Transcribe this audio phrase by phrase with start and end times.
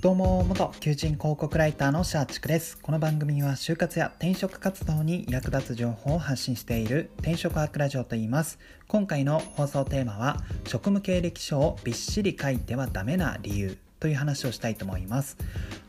[0.00, 2.78] どうも元求人広告ライターのシャーチクです。
[2.78, 8.60] この番組は就活や転職活動に役立つ情報を発信している転職博ラジオと言います。
[8.86, 13.87] 今回の放送テーマは職務経歴書をびっしり書いてはダメな理由。
[14.00, 15.36] という話をしたいと思います。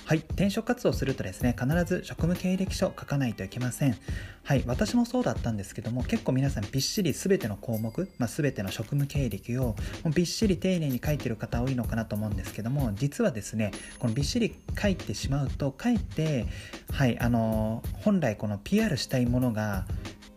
[0.06, 0.20] はい。
[0.20, 3.96] 転職活動するとですね必ず職務経歴書書かないといけません。
[4.44, 4.64] はい。
[4.66, 9.76] 私もそうだったんですけども結構皆さんびっしり全ての項目、まあ、全ての職務経歴を
[10.16, 16.48] びっしり丁寧に書いてる方多いのかなと思うんですけども実はですねこのびっしり書いてしまうとかえって
[16.92, 19.86] はいあの本来この PR したいものが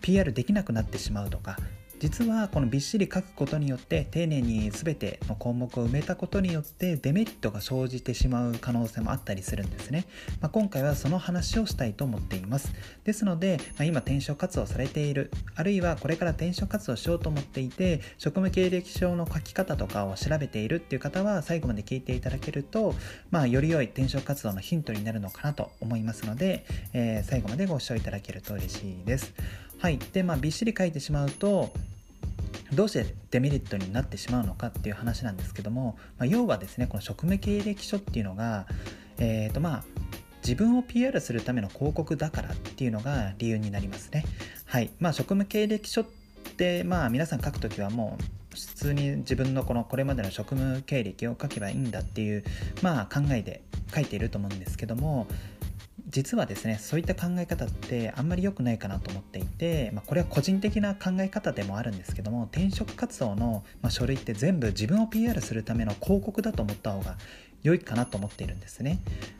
[0.02, 1.56] PR できなくなってしまうとか
[2.02, 10.06] 実はこのびっしり書くことによって丁寧に全ての項目を埋めたことによってデメリットが生じてしまう可能性もあったりするんですね、
[10.40, 12.72] まあ、今回はその話をしたいと思っています。
[13.04, 22.96] ですので、まあ、今転職活動されているあるいはこれから転職活動しようと思っていて職務経歴書の書き方とかを調べているっていう方は最後まで聞いていただけると、
[23.30, 29.32] まあ、より良い転職活動のヒントになるのかなと思いますので、えー、最後までご視聴いただけると嬉しいです。
[29.78, 29.98] はい。
[30.12, 31.72] でまあびっしり書いてしまうと
[32.74, 38.66] どうしてデメリットになってしまうのかっていう話なんですけども、まあ、要はですねこの職務経歴書っていうのが、
[39.18, 39.84] えーとまあ、
[40.42, 44.24] 自分を PR するための広告だからっていうのが理由になりますね。
[44.66, 46.06] はいまあ、職務経歴書っ
[46.56, 52.44] て、まあ、皆さん書くときはもう普通に自分のこのこれまでの職務経歴を書けばいいんだっていう、
[52.82, 53.62] まあ、考えで
[53.94, 55.26] 書いていると思うんですけども
[56.12, 67.16] 実はですねそういった考え方ってあんまり良くないかなと思っていて、まあ、これは個人的な考え方でもあるんですけども転職活動の、ま書類って全部自分を PR するための広告だと思った方が
[67.62, 68.98] 良いかなと思っているんですね。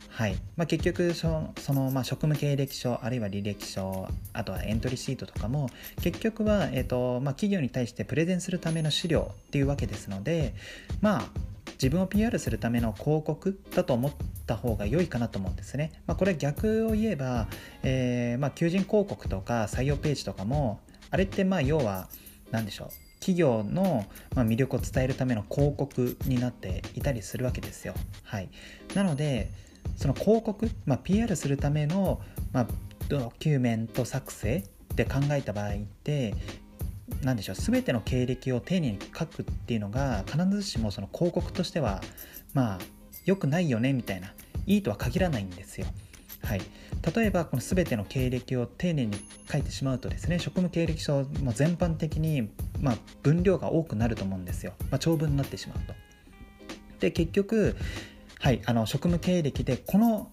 [0.09, 5.69] はいまあ、結局その、まあ、職務経歴書あるいは履歴書あとはエントリーシートとかも
[6.01, 10.53] 結局は、えーとまあ、企業に対してプレゼンするための資料っていうわけですので
[11.01, 11.23] まあ
[11.83, 14.11] 自分を PR するための広告だと思っ
[14.47, 15.91] た方が良いかなと思うんですね。
[16.07, 17.47] まあ、これ逆を言えば、
[17.83, 22.07] えー、まあ、求人広告とか採用ページとかもあれってまあ要は
[22.51, 22.87] 何でしょう
[23.19, 27.93] 企業の魅力を伝えるための広告になっていたりするわけですよ。
[28.23, 28.47] はい、
[28.95, 29.51] なので
[29.97, 32.21] その広告、まあ、PR するための、
[32.53, 32.67] まあ、
[33.09, 34.63] ドキュメント作成
[34.93, 36.33] って考えた場合って
[37.23, 42.01] 何でしょう全ての経歴を丁寧に書くっていうのが必ずしもその広告としては
[42.53, 42.79] まあ
[43.25, 44.33] 良くないよねみたいな
[44.65, 45.87] いいとは限らないんですよ。
[46.43, 46.61] はい、
[47.15, 49.17] 例えばこの全ての経歴を丁寧に
[49.49, 52.49] 書いてしまうとですね職務経歴書も全般的に、
[52.81, 55.93] まあ、分量が多くなると思うんですよ、まあ、長文になってしまうと。
[56.99, 57.77] で結局、
[58.39, 60.31] はい、あの職務経歴でこの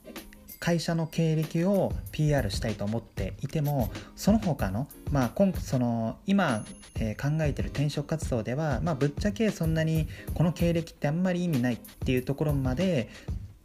[0.61, 6.65] 会社の経歴を PR したいと思っていてもその他の,、まあ、今その今、
[6.97, 13.09] え、考えてる転職活動では、まあ、ぶっちゃけそんなにこの経歴ってあんまり意味ないっていうところまで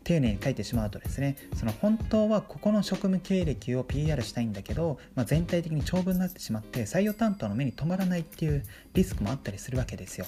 [0.05, 8.63] 丁寧に書いてしまうとですねその本当はここの職務経歴を PR したいんだけど、まあ、全体的に長文になってしまって採用担当の目に留まらないっていう
[8.94, 10.28] リスクもあったりするわけですよ。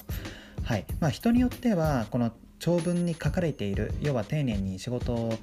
[0.63, 5.33] はいまあ、人によってはこの長文に書かれている要は丁寧に仕事を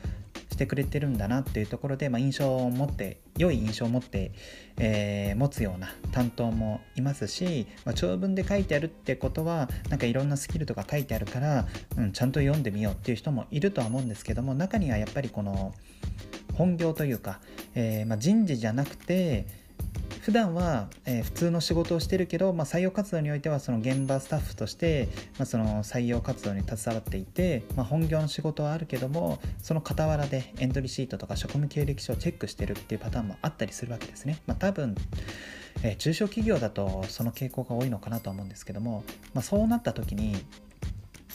[0.54, 4.32] してくれてるんだなっていうところで、まあ、印象を持って良い印象を持って、
[4.78, 11.66] えー、持つような担当もいますし、まあ、長文で書いてあるってことはなんかいろんなスキルとか書いてあるから、
[11.98, 15.75] うん、ちゃんと読んでみようっていう人もいるとは思うんですけども中にはやっぱりこの
[16.54, 17.41] 本業というか、
[17.75, 19.47] えー、まあ、人事じゃなくて
[20.25, 34.41] 普段は、えー、普通の仕事をしてるけど、まあ、採用活動においてはその現場スタッフとして、まあ、その採用活動に携わっていて、まあ、本業の仕事はあるけどもその傍らでエントリーシートとか職務経歴書をチェックしてるっていうパターンもあったりするわけですね。
[34.47, 34.95] まあ、多分
[35.83, 40.37] えー、中小企業だとその傾向が多いのかなと思うんですけども、まあ、そうなった時に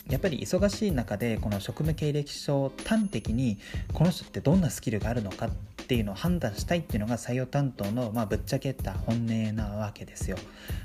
[0.10, 3.60] やっぱり忙しい中でこの職務経歴書を端的に
[3.94, 5.50] この人ってどんなスキルがあるのかっ
[5.90, 10.38] ていうのを判断したいっていうのが採用担当の、まあ、ぶっちゃけた本音なわけですよ。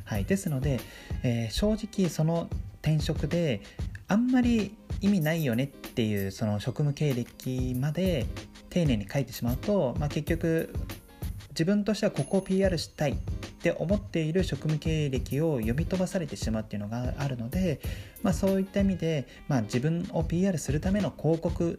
[0.07, 0.81] はい、ですので、
[1.23, 2.49] えー、正直その
[2.81, 3.61] 転職で
[4.09, 8.25] あんまり意味ないよねっていうその職務経歴まで
[8.71, 10.73] 丁寧に書いてしまうと、まあ、結局
[11.51, 13.17] 自分としてはここを PR したいっ
[13.63, 17.79] て思っている職務経歴を読み飛ばされてしまうっていうのがあるので、
[18.23, 21.79] まあ、そういった意味で、まあ、自分を PR するための広告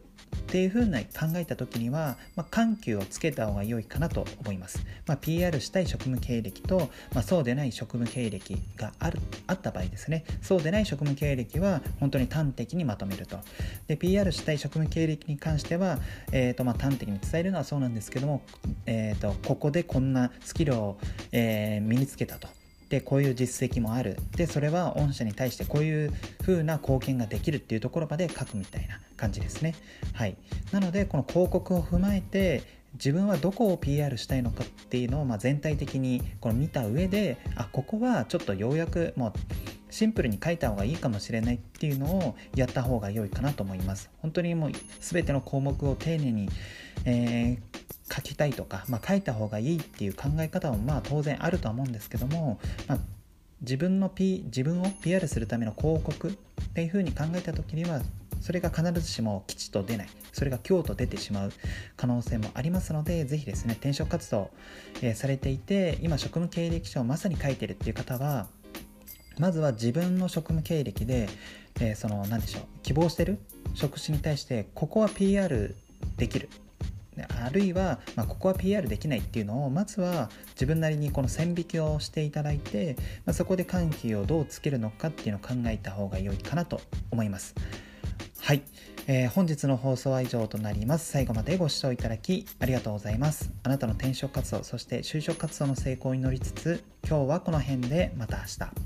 [0.56, 1.06] っていうふうな考
[1.36, 4.86] えた時には、まあ、緩急をつけた方が良いかなと思います。
[5.06, 13.38] まあ、PR したい職務経歴と、まあ、そうでない職務経歴があるあった場合ですね、そうでない職務経歴は本当に端的にまとめると。
[13.88, 16.00] で、PR したい職務経歴に関しては、
[16.32, 18.42] えーとまあ、端的に伝えるのはそうなんですけども、
[18.86, 20.98] えーと、ここでこんなスキルを、
[21.34, 22.48] えー、身につけたと。
[22.90, 24.18] でこういう実績もある。
[24.36, 29.76] でそれは御社に対してこういう風な貢献ができるっていうところまで書くみたいな感じですね。
[30.14, 30.38] はい。
[30.72, 39.34] なのでこの広告を踏まえて自分はどこを PR したいのかっていうのをま全体的にこの見た上であここはちょっとようやくも
[39.85, 44.10] うシンプルに書いた方がいいかもしれないっていうのをやった方が良いかなと思います。
[44.18, 46.50] 本当にもう全ての項目を丁寧に、
[47.06, 52.60] えー、書きたいとか、まあ、書いた方がいいっていう考え方もまあ当然あるとは思うんですけども、
[52.90, 52.98] まあ、
[53.62, 56.34] 自分の、P、自分を PR するための広告っ
[56.74, 58.02] ていうふうに考えた時には
[58.42, 60.10] それが必ずしも吉と出ない。
[60.34, 61.54] それが今日と出てしまう
[61.96, 64.52] 可能性もありますのでぜひですね転職活動、
[65.02, 68.48] えー、されていて今職務経歴書をまさに書いてるっていう方は
[69.40, 71.30] まずは自分の職務経歴で、
[71.80, 73.40] えー、その何でしょう希望してる
[73.74, 75.76] 職種に対してここは PR
[76.18, 76.50] できる。
[77.46, 87.56] あるいは、まあ、ここは PR できないっていうのをまずは自分なりにこの線引きをしていただいて、まあ、そこで緩急をどうつけるのかっていうのを考えた方が良いかなと思います。
[88.42, 88.62] はい、
[89.08, 91.10] えー、本日の放送は以上となります。
[91.12, 93.50] 最後までご視聴いただきありがとうございます。
[93.64, 98.85] あなたの転職活動そして就職活動の成功に乗りつつ今日はこの辺でまた明日。